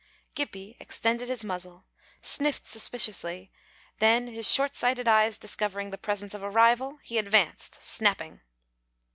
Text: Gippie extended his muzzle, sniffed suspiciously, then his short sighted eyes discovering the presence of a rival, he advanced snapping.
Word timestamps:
Gippie 0.35 0.75
extended 0.79 1.27
his 1.29 1.43
muzzle, 1.43 1.85
sniffed 2.23 2.65
suspiciously, 2.65 3.51
then 3.99 4.25
his 4.25 4.51
short 4.51 4.73
sighted 4.73 5.07
eyes 5.07 5.37
discovering 5.37 5.91
the 5.91 5.95
presence 5.99 6.33
of 6.33 6.41
a 6.41 6.49
rival, 6.49 6.97
he 7.03 7.19
advanced 7.19 7.75
snapping. 7.83 8.41